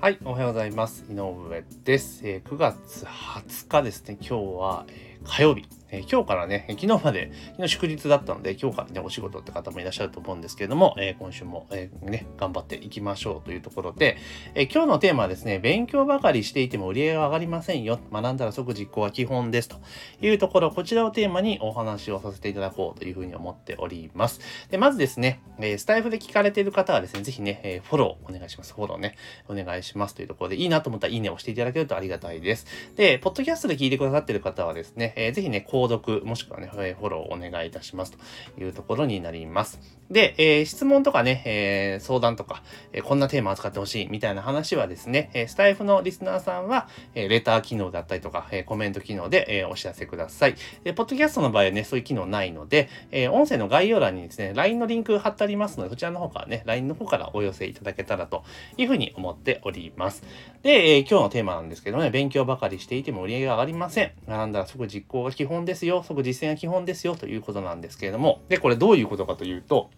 [0.00, 1.04] はい、おはようございます。
[1.10, 2.26] 井上です。
[2.26, 5.66] えー、9月20日ですね、今日は、えー、火曜日。
[5.92, 14.16] え、今日からね、昨日まで、昨日祝日だったので、今日からね、お仕事って方もいらっしゃると思うんですけれども、え、今週も、え、ね、頑張っていきましょうというところで、
[14.54, 18.00] え今日のテーマはですね、勉強ばかりしていても売り上げが上がりませんよ。
[18.10, 19.76] 学んだら即実行は基本ですと
[20.22, 24.40] いうところ、こちらをテーマにお話をさせていただこうというふうに思っております。
[24.70, 28.72] で、まずですね、えスタイフで聞かれている方はですね、ぜひね、えフォローお願いします。
[28.72, 32.66] フォローね、お願いしますというところで、いいなと思ったらいいねを押していただけるとありがたいです。
[32.96, 39.80] で、ポッドキャストで聞いてくださっている方はですね、えー、ぜひね、購読、もしくはね、フォローお願いいたしますというところになります。
[40.10, 50.54] で、えー、質問とかね、えー、相談とか、えー、こんなテーマ扱ってほしいみたいな話はですね、えスタイフのリスナーさんは、えレター機能だったりとか、えコメント機能で、えお知らせください。
[50.84, 58.44] で、ポッドキャストの場合はね、そういう機能ないので、え音声の概要欄にですね、LINE のリンク貼ってありますので、そちらの方からね、LINE の方からお寄せいただけたらと
[58.76, 60.22] いうふうに思っております。
[60.62, 64.12] で、え今日のテーマなんですけどね、勉強ばかりしていても売り上げが上がりません。
[64.28, 69.90] 学んだら即実行が基本ですですよ、即実践が基本ですよということなんですけれども、で、これどういうことかというと、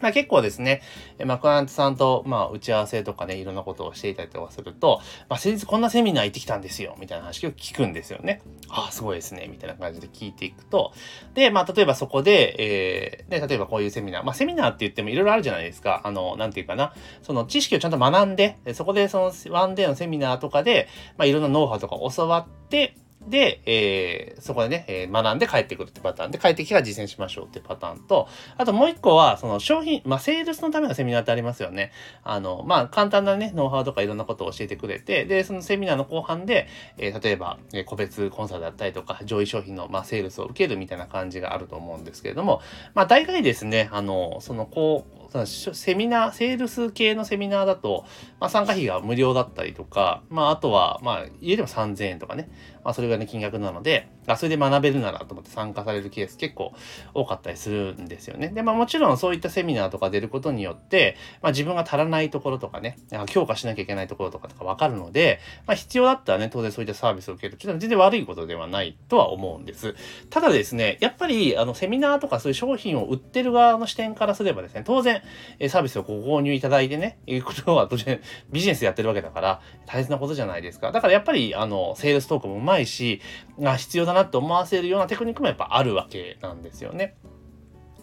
[0.00, 0.82] まあ、結構ですね、
[1.24, 8.42] まあ、クライアントさんと、まあ、打ち合わせとかね、いろんなことをしていたりとかすると、まあ、先日こんなセミナー行ってきたんですよ、みたいな話を聞くんですよね。
[8.68, 10.92] ああ、すごいですね、みたいな感じで聞いていくと、
[11.34, 16.02] で、まあ、例えばそこで、えー、で、例えばこういうセミナー、まあ、セミナーって言ってもいろいろあるじゃないですか。
[16.04, 22.96] あの、なんていうかな、その知識をちゃんと学んで、そこでそのワンデーのセミナーとかで、まあ、いろんなノウハウとか教わって、
[23.28, 31.92] で、えー、そこでね、えー、学んで帰ってくるってパターンで、帰ってきたら実践しましょうってパターンと、あともう一個は、その商品、まあ、セールスのためのセミナーってありますよね。
[32.22, 42.60] あの、まあ、簡単なね、ノウハウとかいろんなことを教えてくれて、で、そのセミナーの後半で、えー、例えば、え、個別コンサルだったりとか、上位商品の、まあ、セールスを受けるみたいな感じがあると思うんですけれども、
[42.94, 45.13] まあ、大概ですね、あの、その、こう、
[45.46, 48.04] セミナー、セールス系のセミナーだと、
[48.40, 52.48] まあ、参加費が無料だったりとか、まあ、あとは、まあ、家でも3000円とかね、
[52.84, 56.72] まあ、それぐらいの金額なので、あ、それで学べるならと思って参加されるケース結構
[57.12, 58.48] 多かったりするんですよね。
[58.48, 69.94] で、まあもちろんそういったセミナーとか出ることによって、まあ自分が足らないところとかね、強化しなきゃいけないところとかとかわかるので、まあ必要だったらね、当然そういったサービスを受けるっていうのは全然悪いことではないとは思うんです。
[70.30, 75.22] ただですね、やっぱりあのセミナーとかそういう商品を売ってる側の視点からすればですね、当然
[75.68, 78.20] サービスをご購入いただいてね、いうことは当然
[78.50, 80.92] ビジネスやってるわけだから大切なことじゃないですか。
[80.92, 83.20] だからやっぱりあの、セールストークもうまいし、
[83.60, 87.16] が必要だなって思わせるようなテクニックもやっぱあるわけなんですよね。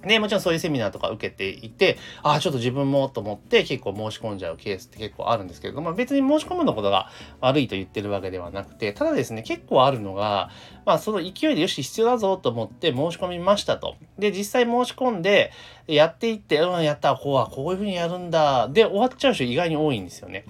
[0.06, 10.50] で、もちろんそういうセミナーとか受けていて、ああ、ちょっと自分もと思って結構申し込んじゃうケースって結構あるんですけれども、別に申し込むのことが悪いと言ってるわけではなくて、ただですね、結構あるのが、
[10.86, 13.96] まあその勢いでよし必要だぞと思って申し込みましたと。
[14.18, 15.52] で、実際申し込んで、
[15.88, 18.70] やっていって、うん、やった、こうはこういうふうにやるんだ。
[18.70, 20.46] で、終わっちゃう人意外に多いんですよね。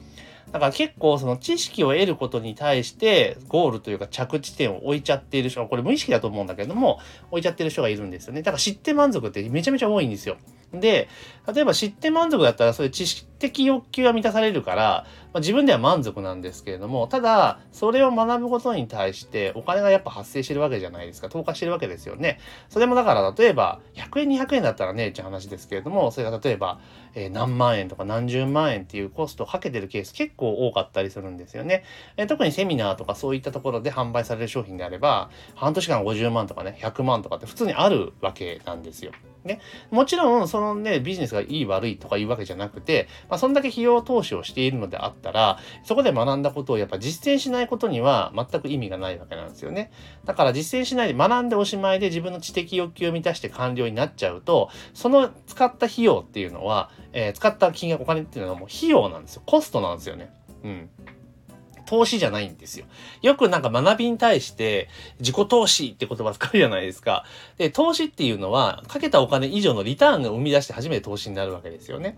[0.52, 8.42] だから結構その知識を得ることに対してゴールというか着地点を置いちゃっている人、これ無意識だと思うんだけども、置いちゃってる人がいるんですよね。
[8.42, 10.38] だから知って満足ってめちゃめちゃ多いんですよ。
[10.74, 11.10] で、
[11.54, 21.30] 例えば知って満足だったらそういう知識的欲求が満たされるから、まあ、自分では満足なんですけれども、ただ、それを学ぶことに対してお金がやっぱ発生してるわけじゃないですか。
[21.30, 22.40] 投下してるわけですよね。
[22.70, 26.80] それもだから、例えば、100円、200円だったらね、って話ですけれども、それが例えば、
[27.16, 31.84] え、何万円とか何十万円っていうコストをかけてるケース結構多かったりするんですよね。
[32.18, 39.12] え、特にセミナーとかそういったところで販売される商品であれば、半年間50万とかね、100万とかって普通にあるわけなんですよ。
[39.44, 39.60] ね。
[39.90, 49.92] もちろん、そのね、ビジネスがいい悪いとかいうわけじゃなくて、まあ、そんだけ費用投資をしているのであったら、そこで学んだことをやっぱ実践しないことには全く意味がないわけなんですよね。
[50.26, 59.44] だから実践しないで学んでおしまいで自分の知的欲求を満たして完了になっちゃうと、その使った費用っていうのは、えー、使った金額お金っていうのはもう費用なんですよ。
[59.46, 60.34] コストなんですよね。
[60.64, 60.90] うん。
[61.86, 62.86] 投資じゃないんですよ。
[63.22, 64.88] よくなんか学びに対して
[65.20, 67.26] 自己投資って言葉使うじゃないですか。
[67.58, 72.18] で、投資っていうのはかけたお金以上のリターンが生み出して初めて投資になるわけですよね。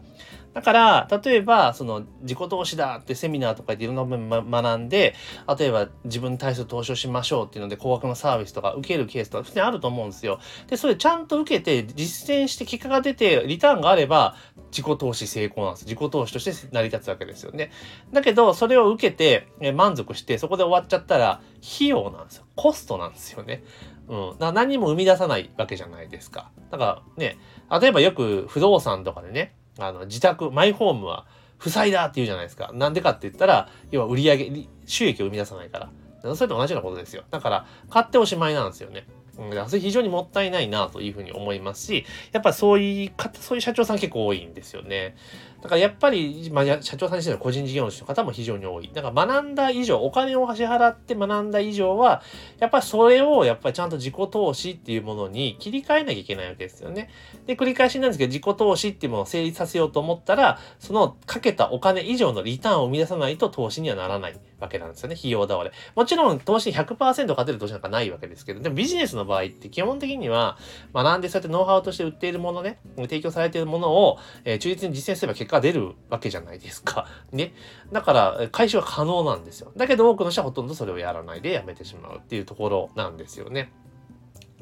[0.53, 5.15] だから、例えば、その、自己投資だってセミナーとかでいろんな部分学んで、
[5.57, 10.39] 例えば自分に対する投資をしましょうっていうので、高額のサービスとか受けるケースとか普通にあると思うんですよ。
[10.67, 14.35] で、それちゃんと受けて、実践して結果が出て、リターンがあれば、
[14.71, 15.85] 自己投資成功なんです。
[15.85, 17.71] 自己投資として成り立つわけですよね。
[18.11, 21.41] だけど、それを受けて、満足して、そこで終わっちゃったら、
[21.75, 22.45] 費用なんですよ。
[22.55, 23.63] コストなんですよね。
[24.07, 24.37] うん。
[24.37, 26.51] だ何も生み出さないわけじゃないですか。
[26.71, 27.37] だからね、
[27.79, 31.25] 例えばよく不動産とかでね、あの、自宅、マイホームは
[31.57, 32.71] 負債だって言うじゃないですか。
[32.73, 35.79] なんでかって言ったら、要は売上収益を生み出さないか
[36.23, 36.35] ら。
[36.35, 37.23] それと同じようなことですよ。
[37.31, 39.05] だから、買っておしまいなんですよね。
[39.37, 45.15] うん、それ非常にもったいないなというふうに思いますし、やっぱそういう方、そういう社長さん結構多いんですよね。
[45.63, 48.91] だからやっぱり、まあ、社長さん自身の個人事業主の方も非常に多い。
[48.93, 52.21] だから学んだ以上、お金を支払って学んだ以上は、
[52.59, 57.09] やっぱりそれをやっぱりちゃんと自己投資っていうものに切り替えなきゃいけないわけですよね。
[57.47, 65.15] で、繰り返しなんですけど、自己投資っていうものを成立させようと思ったら、そのかけたお金以上のリターンを生み出さないと投資にはならないわけなんですよね。
[65.15, 65.71] 費用倒れ。
[65.95, 70.57] もちろん投資に100%勝てる投資なんかないわけですけど、でもビジネスの場合って基本的には
[70.93, 77.07] 学んでそうやってノウハウとして売っているものね、提供されているものを、えー、忠実に実践すれば結果が出るわけじゃないですか。
[77.31, 77.53] ね。
[77.91, 79.71] だから、回収は可能なんですよ。
[79.75, 83.71] だけど多くの人はほとんどそれをやらないでやめてしまうっていうところなんですよね。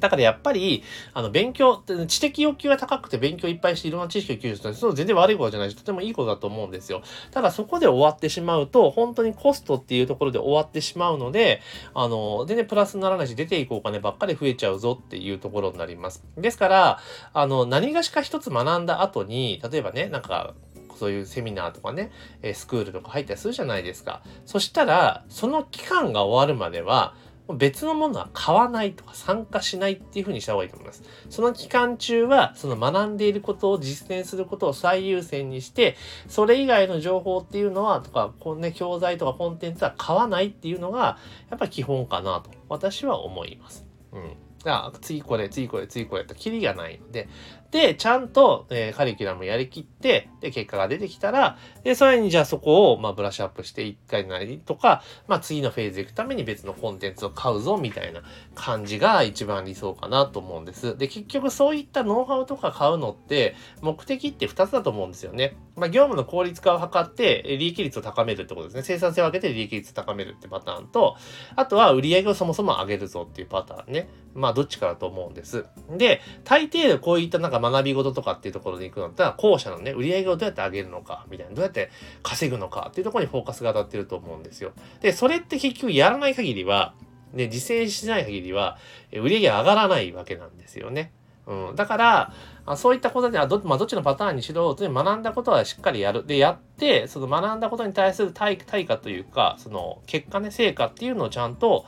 [0.02, 0.82] だからやっぱり、
[1.14, 7.02] あの、勉強、知的欲求が高くて勉強いっぱいしていろんな知識を吸収するその全然悪いことじゃないし、とてもいいことだと思うんですよ。
[7.30, 11.62] ただそこで終わってしまうと、本当にコストっていうところで終わってしまうので、
[11.94, 16.24] あの、全然プラスにならないし、出ていくお金ばっかり増えちゃうぞっていうところになります。
[16.36, 16.98] ですから、
[17.32, 20.54] あの、何がしか一つ学んだ後に、例えばね、なんか、
[20.96, 22.12] そういうセミナーとかね、
[22.54, 24.22] スクールとか入ったりするじゃないですか。
[24.46, 27.14] そしたら、その期間が終わるまでは、
[27.48, 31.02] 別のものは買わないとか参加しないっていうふうにした方がいいと思います。
[31.28, 35.96] その期間中は、その学んでいることを実践することを最優先にして、
[36.28, 41.18] それ以外の情報っていうのは、とか、こうね、教材とかコンテンツは買わないっていうのが、
[41.50, 43.86] やっぱ基本かなと、私は思います。
[44.12, 44.36] うん。
[44.64, 47.28] あ次これ、次これ、次これと、キリがないの、で、
[47.72, 58.22] ちゃんと、えー、カリキュラムやりきって、で、結果が出てきたら、で、それにじゃあそこを、まあ、ブラッシュアップしていったりなりとか、まあ、次のフェーズ行くために別のコンテンツを買うぞ、みたいな
[58.54, 60.98] 感じが一番理想かなと思うんです。
[60.98, 65.56] で、結局そういったノウハウとか買うのって、目的って2つだと思うんですよね。
[65.74, 68.82] まあ、業務の効率化を図って、利益率を高めるってことですね。
[68.82, 71.16] 生産性を上げて利益率を高めるってパターンと、
[71.56, 74.08] あとは売上をそもそも上げるぞっていうパターンね。
[74.34, 75.66] まあ、どっちかだと思うんです。
[75.96, 81.90] で、大抵こういったなんか学び事とかっていうところで行くのって後者のね、売り上げをどうやって上げるのか、みたいな、どうやって
[82.22, 84.72] 稼ぐのかっていうところにフォーカスが当たってると思うんですよ。
[85.00, 86.94] で、それって結局やらない限りは、
[87.32, 88.76] ね、実践しない限りは、
[89.12, 91.12] 売り上げ上がらないわけなんですよね。
[91.46, 92.32] うん、だから、
[92.76, 96.24] そういったことではど,、まあ、どっちのパターンにしろ、学んだことはしっかりやる。
[96.26, 101.84] で、やって、その学んだことに対する対対価というか、その結果ね、成果っていうのをちゃんと、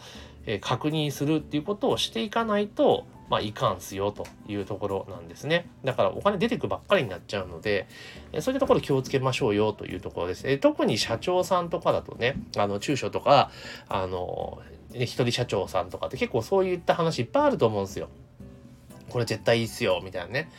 [0.47, 5.67] え、確認するっていうことをしていかないと、まあ、いかんすよというところなんですね。
[5.85, 7.87] だからお金出てくばっかりになっちゃうので、
[8.41, 10.59] そういったところ気をつけましょうよというところです。
[10.59, 13.50] 特に社長さんとかだとね、あの、中小とか、
[13.88, 14.61] あの、
[14.93, 18.09] 一人社長さんとかって結構そういった話いっぱいあると思うんですよ。
[19.14, 20.50] これ絶対いいっすよ、みたいなね。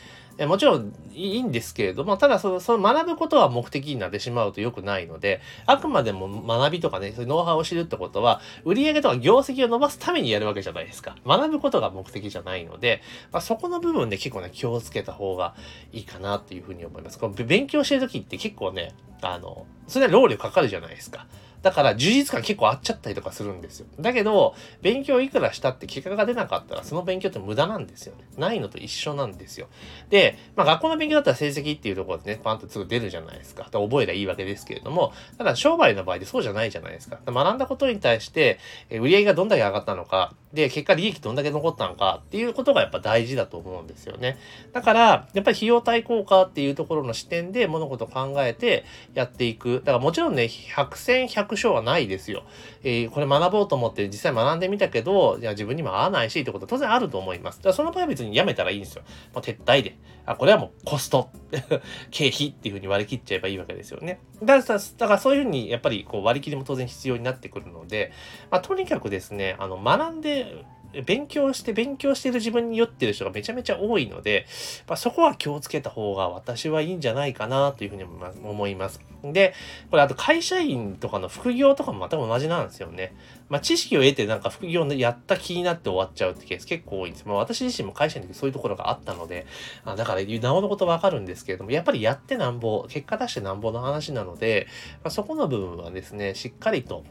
[0.47, 11.17] もちろんいいんですけれども、ただそのその学ぶことは目的になってしまうと良くないので、あくまでも学びとかね、そういうノウハウを知るってことは、売上とか業績を伸ばすためにやるわけじゃないですか。
[11.27, 13.01] 学ぶことが目的じゃないので、
[13.33, 15.53] まあ、そこの部分で結構ね、気をつけた方が
[15.91, 17.19] いいかなっていうふうに思います。
[17.19, 21.27] この勉強してる時って結構ね、あの、それは労力かかるじゃないですか。
[21.65, 23.87] だから充実感結構あっちゃったりとかするんですよ。
[23.99, 24.53] だけど、
[24.83, 28.23] 勉強いくらしたって結果が出なかったら、その勉強って無駄なんですよね。
[28.37, 29.67] ないのと一緒なんですよ。
[30.11, 33.63] で、まあ学校の勉強だったら成績っていうところでね、パンとすぐ出るじゃないですか。
[33.71, 37.17] 覚えりゃいいわけですけれども、ただ商売の場合でそうじゃないじゃないですか。
[37.25, 38.59] 学んだことに対して、
[38.91, 44.37] 売り上げがどんだけ上がったのか、で、結果利益どんだけ残ったのかっていうことがやっぱ大事だと思うんですよね。
[44.71, 49.74] だから、やっぱり費用対効果っていうところの視点で物事を考えてやっていく。
[49.79, 52.43] だからもちろんね、百戦百勝はないですよ。
[52.83, 57.59] えー、これ学ぼうと思って実際学んでみたけど、じゃあ自分にも合わないしってことは当然あると思います。
[57.59, 59.03] だからその場合は別にやめたらいいんですよ。
[59.33, 59.97] もう撤退で。
[60.25, 61.29] あ、これはもうコスト、
[62.11, 64.19] 経費っていうふうに割り切っちゃえばいいわけですよね。
[64.41, 68.11] だからだからそういうふうにやっぱりこう割り切りも当然必要になってくるので、
[68.49, 70.65] まあ、とにかくですね、あの学んで
[71.03, 74.45] 勉強して勉強してる自分に酔ってる人がめちゃめちゃ多いので、
[74.87, 79.01] まあ、そこは気をつけた方が私はいいんじゃないかなというふうに思います。
[79.23, 79.53] で、
[79.89, 83.15] これあと会社員とかの副業とかもまた同じなんですよね。
[83.49, 87.27] まあ、知識を得てなんか副業のやった気になって終わっちゃうってケース結構多いんです。
[87.27, 89.45] まあ、私自身も会社員の時そういうところがあったので、
[89.83, 94.67] あだからなおのことわかるんですけれども、やっぱりやってなんぼ、結果出してなんぼの話なので、
[95.03, 97.03] まあ、そこの部分はですね、しっかりと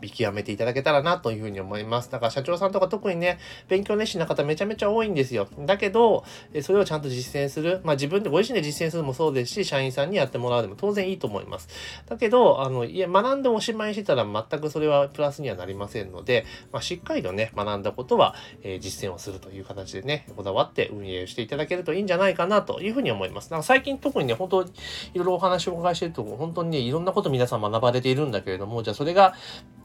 [0.00, 2.10] 見極めていただけたらなというふうに思います。
[2.10, 3.38] だから社長さんとか特にね、
[3.68, 5.48] 勉強熱心な方めちゃめちゃ多いんですよ。
[5.60, 6.24] だけど、
[6.62, 7.80] それをちゃんと実践する。
[7.84, 11.68] まあ自分でご自身で実践するもそうですし、社員さんにやってもらうでも当然いいと思います。
[12.06, 23.50] だけど、あの、いや、学んでおしまいしてたら全くそれはプラスにはなりませんので、まあ、しっかりとね、学んだことは、えー、実践をするという形でね、こだわって運営していただけるといいんじゃないかなというふうに思います。
[23.50, 24.66] なんか最近特にね、本当い
[25.14, 29.34] ろいろお話をお伺いしてると、本当にね、いろんなこと皆さん学ばれているんだけれども、じゃあそれが、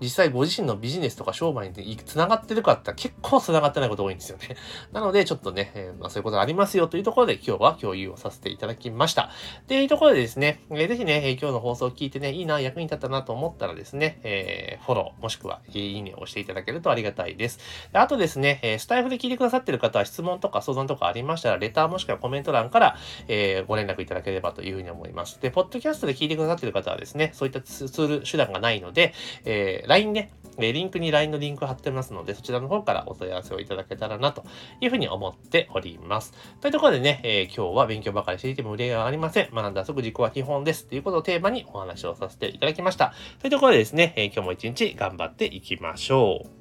[0.02, 4.56] 実際ご自身のビジネスとか商売に繋がってるかって結構繋がってないこと多いんですよね。
[4.92, 9.30] なので、ちょっとね、えー、まあ、そういうことがありますよというところで今日は共有をさせていただきました。
[9.62, 17.60] っていうところでですね、えー、ぜひね、え今日の放送を聞いてね、いいな、役に立ったなと思ったらですね、えー、フォロー、もしくは、いいねを押していただけるとありがたいです。
[17.92, 25.40] であとですね、えスタイフで聞いてくださってる方は質問とか相談とかありましたら、レターもしくはコメント欄から、えご連絡いただければというふうに思います。
[25.42, 29.14] で、ポッドキャストで聞いてくださってる方はですね、そういったツール、手段がないので、
[29.46, 34.46] えー、LINE ね、リンクに LINE のリンク貼ってますので、そちらの方からお問い合わせをいただけたらなと
[34.80, 36.34] いうふうに思っております。
[36.62, 39.50] というところでね、えー、今日は勉強ばかりしていても無理がありません。
[39.54, 40.86] 学んだ即自己は基本です。
[40.86, 43.14] ということをテーマにお話をさせていただきました。
[43.42, 46.61] というところでですね、えー、今日も一日頑張っていきましょう。